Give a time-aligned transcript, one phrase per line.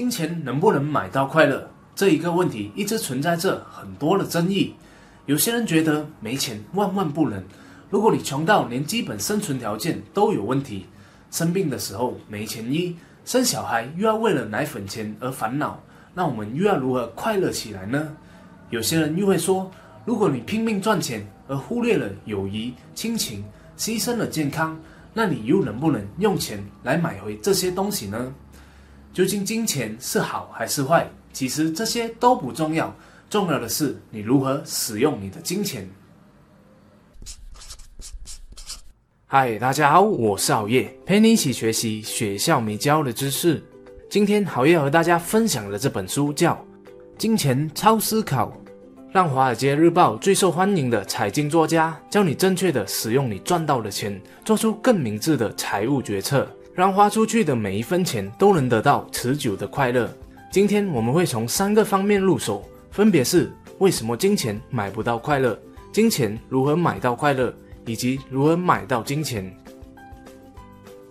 [0.00, 4.74] 金钱能不能买到快乐这一个问题一直存在着很多的争议。
[5.26, 7.44] 有些人觉得没钱万万不能，
[7.90, 10.86] 如果你穷到连基本生存条件都有问题，
[11.30, 15.78] 生病的时候没钱医，生小孩又要为了奶粉钱而烦恼，
[16.14, 18.16] 那我们又要如何快乐起来呢？
[18.70, 19.70] 有些人又会说，
[20.06, 23.44] 如果你拼命赚钱而忽略了友谊、亲情，
[23.76, 24.80] 牺牲了健康，
[25.12, 28.32] 那你又能不能用钱来买回这些东西呢？
[29.12, 31.10] 究竟金钱是好还是坏？
[31.32, 32.94] 其实这些都不重要，
[33.28, 35.88] 重要的是你如何使用你的金钱。
[39.26, 43.60] 嗨，大家好，我是熬夜，陪你一起学习学校没教的知识。
[44.08, 46.54] 今天熬夜和大家分享的这本书叫
[47.18, 48.48] 《金钱超思考》，
[49.10, 56.48] 让华尔街日报最受欢迎的财经作家教你正确的使用你赚到的钱，做出更明智的财务决策。
[56.80, 60.10] 让花出去的每一分钱都能得到持久的快乐。
[60.50, 65.60] 今天我们会从三个方面入手，分别是为什么金钱买不到快乐、
[65.92, 69.54] 金钱如何买到快乐，以及如何买到金钱。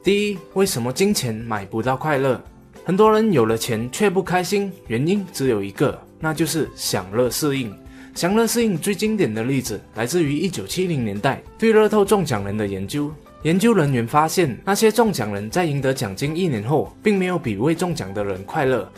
[0.04, 2.44] 第一，为什么金钱买不到快乐？
[2.84, 7.72] 很多人有了钱却不开心，原因只有一个，那就是享乐适应。
[8.16, 13.14] 享乐适应最经典的例子来自于一九七零年代对乐透中奖人的研究。
[13.44, 18.92] 研究人员发现，那些中奖人在赢得奖金一年后，并没有比未中奖的人快乐。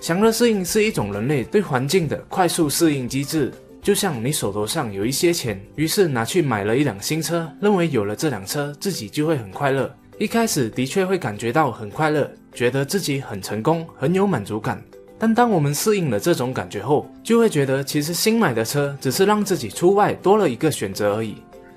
[0.00, 9.94] 享乐适应是一种人类对环境的快速适应机制，就像你手头上有一些钱，于是拿去买了一辆新车，认为有了这辆车，自己就会很快乐。
[10.18, 14.82] 一开始的确会感觉到很快乐，觉得自己很成功，很有满足感。
[15.18, 21.36] 但当我们适应了这种感觉后，就会觉得其实新买的车只是让自己出外多了一个选择而已。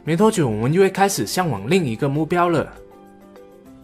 [0.09, 2.67] 没多久，我们又会开始向往另一个目标了。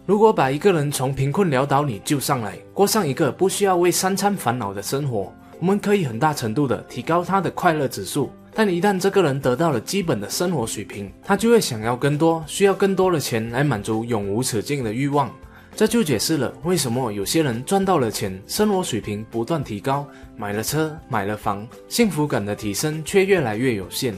[0.04, 8.28] 如果把一个人从贫困潦倒里救上来，过上一个不需要为三餐烦恼的生活，我们可以很大程度的提高他的快乐指数。
[8.52, 15.32] 但一旦这个人得到了基本的生活水平，他就会想要更多，需要更多的钱来满足永无止境的欲望。
[15.76, 20.04] 这就解释了为什么有些人赚到了钱，生活水平不断提高，
[20.36, 24.12] 买了车，买了房，幸福感的提升却越来越有限。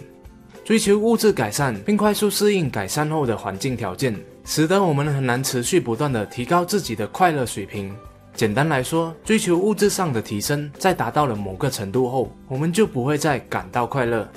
[0.68, 4.14] 追求物质改善，并快速适应改善后的环境条件，
[4.44, 7.90] 使得我们很难持续不断地提高自己的快乐水平。
[8.34, 14.30] 简单来说，追求物质上的提升，在达到了某个程度后，我们就不会再感到快乐。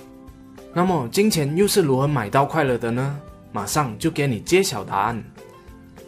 [0.73, 3.19] 那么，金钱又是如何买到快乐的呢？
[3.51, 5.21] 马上就给你揭晓答案。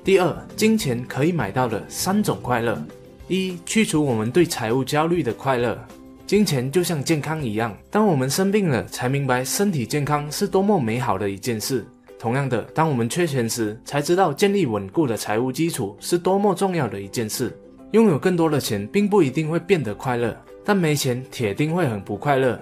[0.06, 2.82] 第二，金钱可以买到的三种快乐：
[3.28, 5.78] 一、去除我们对财务焦虑的快乐。
[6.34, 11.86] 金钱就像健康一样，当我们生病了，才明白身体健康是多么美好的一件事。
[12.18, 17.56] 同样的，当我们缺钱时，才知道建立稳固的财务基础是多么重要的一件事。
[17.92, 20.36] 拥有更多的钱，并不一定会变得快乐，
[20.66, 22.60] 但没钱铁定会很不快乐。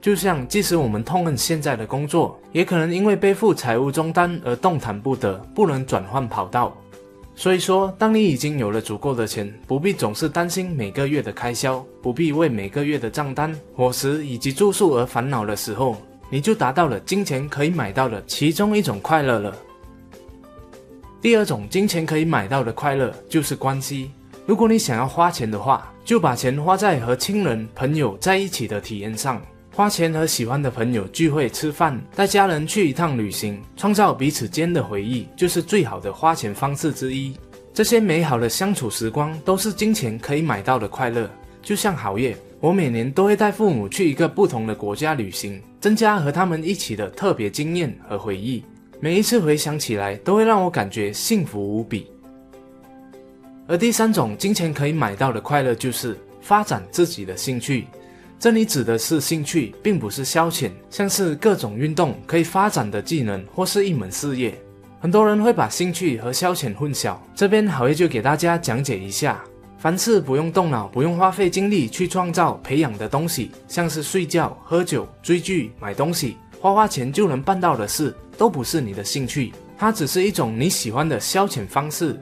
[0.00, 6.72] 就像，即使我们痛恨现在的工作，也可能因为背负财务重担而动弹不得，不能转换跑道。
[7.38, 15.96] 所以说，当你已经有了足够的钱，不必总是担心每个月的开销，不必为每个月的账单、伙食以及住宿而烦恼的时候，
[16.30, 19.56] 你就达到了金钱可以买到的其中一种快乐了。
[21.22, 24.10] 第二种金钱可以买到的快乐就是关系。
[24.44, 29.40] 如果你想要花钱的话，就把钱花在和亲人、朋友在一起的体验上。
[29.78, 37.32] 花钱和喜欢的朋友聚会吃饭，带家人去一趟旅行，创造彼此间的回忆，就是最好的花钱方式之一。
[37.72, 41.30] 这些美好的相处时光都是金钱可以买到的快乐。
[41.62, 48.64] 就像好业，我每年都会带父母去一个不同的国家旅行，增加和他们一起的特别经验和回忆。
[48.98, 52.10] 每一次回想起来，都会让我感觉幸福无比。
[53.68, 57.86] 而第三种金钱可以买到的快乐，就是发展自己的兴趣。
[58.40, 64.56] 这里指的是兴趣，并不是消遣，像是各种运动可以发展的技能或是一门事业。
[65.00, 69.42] 很多人会把兴趣和消遣混淆，这边好爷就给大家讲解一下：
[69.76, 82.16] 凡是不用动脑、不用花费精力去创造、培养的东西，像是睡觉、喝酒、追剧、买东西、花花钱就能办到的事，都不是你的兴趣，它只是一种你喜欢的消遣方式。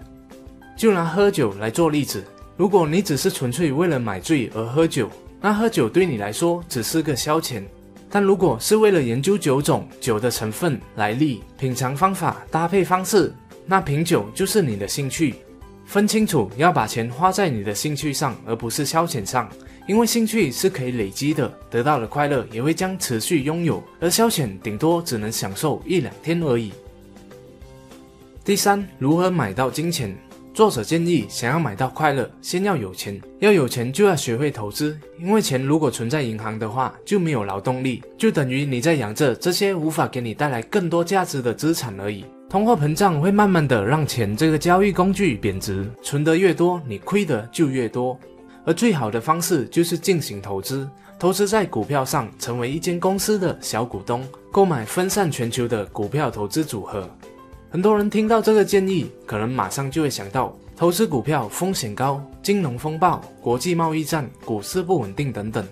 [0.78, 2.24] 就拿喝酒来做例子，
[2.56, 5.10] 如果你只是纯粹为了买醉而喝酒，
[5.46, 7.62] 那喝酒对你来说只是个消遣，
[8.10, 13.32] 但如果是为了研究酒种、酒的成分、来历、品尝方法、搭配方式，
[13.64, 15.36] 那品酒就是你的兴趣。
[15.84, 19.48] 分清楚，要把钱花在你的兴趣上，而不是消遣上，
[19.86, 26.72] 因为兴趣是可以累积的，得到的快乐也会将持续拥有，而消遣顶多只能享受一两天而已。
[28.44, 30.12] 第三，如何买到金钱？
[30.56, 42.24] 作者建议，想要买到快乐，先要有钱，要有钱就要学会投资，因为钱如果存在银行的话，就没有劳动力，就等于你在养着这些无法给你带来更多价值的资产而已。
[42.48, 48.18] 通货膨胀会慢慢的让钱这个交易工具贬值，存得越多，你亏的就越多。
[48.64, 50.88] 而最好的方式就是进行投资，
[51.18, 57.06] 投资在股票上，成为一间公司的小股东，购买分散全球的股票投资组合。
[57.68, 65.66] 很多人听到这个建议，可能马上就会想到投资股票风险高、金融风暴、国际贸易战、股市不稳定等等。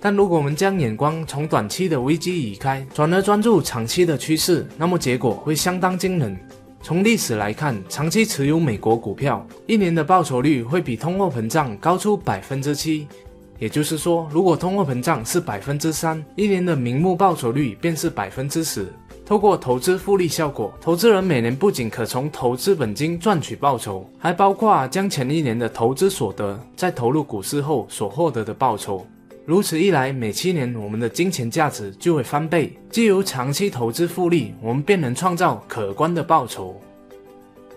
[0.00, 6.38] 但如果我们将眼光从短期的危机移开，转而专注长期的趋势，那么结果会相当惊人。
[6.82, 13.08] 从历史来看，长期持有美国股票，一年的报酬率会比通货膨胀高出百分之七。
[13.58, 18.86] 也就是说，如果通货膨胀是百分之三，一年的名目报酬率便是百分之十。
[19.26, 29.06] 透过投资复利效果，投资人每年不仅可从投资本金赚取报酬，还包括将前一年的投资所得在投入股市后所获得的报酬。
[29.46, 32.72] 如此一来，每七年我们的金钱价值就会翻倍。
[32.90, 36.78] 既由长期投资复利，我们便能创造可观的报酬。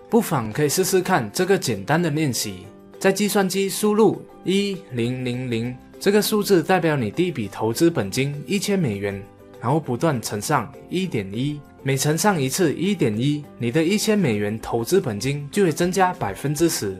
[0.10, 2.66] 不妨可以试试看这个简单的练习：
[3.00, 9.22] 在计算机输入一零零零这个数字，代表你第一笔投资本金一千美元。
[9.62, 16.95] 然后不断乘上一点一，每乘上一次一点一，你的一千美元投资本金就会增加百分之十。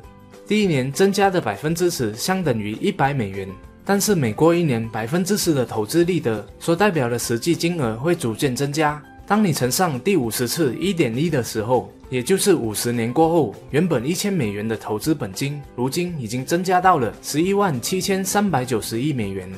[0.48, 3.48] 第一年增加的百分之十相等于一百美元，
[3.83, 9.01] 但是每过一年，百分之十的投资利得所代表的实际金额会逐渐增加。
[9.27, 19.51] 当你乘上第五十次一点一的时候，也就是五十年过后，原本一千美元的投资本金，如今已经增加到了十一万七千三百九十亿美元。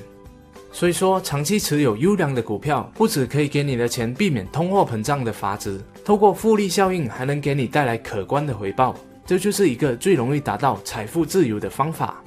[0.72, 8.96] 所以说，长期持有优良的股票，不只可以给你的钱避免通货膨胀的阀值，透过复利效应，还能给你带来可观的回报。
[9.26, 12.24] 这就是一个最容易达到财富自由的方法。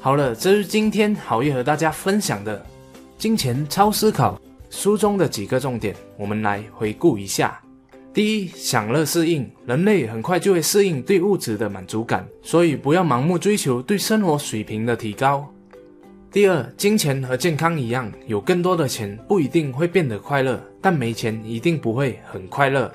[0.00, 2.58] 好了，这是今天好业和大家分享的
[3.18, 4.34] 《金钱超思考》
[4.70, 7.60] 书中的几个重点，我们来回顾一下。
[8.14, 15.48] 第一，享乐适应，人类很快就会适应对物质的满足感，所以不要盲目追求对生活水平的提高。
[16.30, 22.92] 第二，金钱和健康一样，有更多的钱不一定会变得快乐，但没钱一定不会很快乐。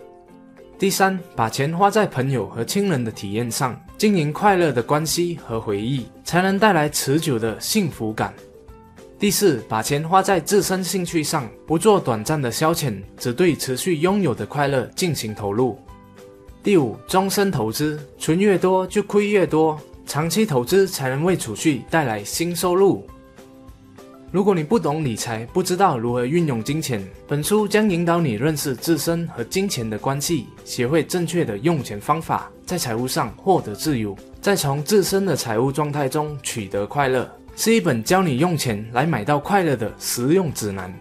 [0.77, 8.31] 第三，把钱花在朋友和亲人的体验上，经营快乐的关系和回忆，才能带来持久的幸福感。
[9.17, 15.79] 第四，把钱花在自身兴趣上，不做短暂的消遣，只对持续拥有的快乐进行投入。
[16.61, 23.03] 第五，终身投资，存越多就亏越多，长期投资才能为储蓄带来新收入。
[24.33, 40.91] 如果你不懂理财，不知道如何运用金钱，本书将引导你认识自身和金钱的关系，学会正确的用钱方法，在财务上获得自由，再从自身的财务状态中取得快乐，是一本教你用钱来买到快乐的实用指南。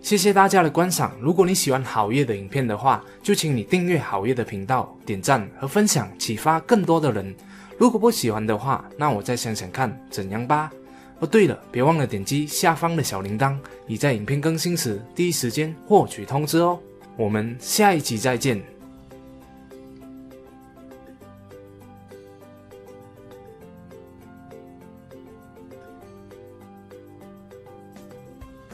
[0.00, 7.34] 谢谢大家的观赏，如果你喜欢好业的影片的话，就请你订阅好业的频道，点赞和分享，启发更多的人。
[7.76, 10.70] 如果不喜欢的话，那我再想想看怎样吧。
[11.18, 16.78] 哦，对了，别忘了点击下方的小铃铛，你在影片更新时第一时间获取通知哦。
[17.16, 18.75] 我们下一集再见。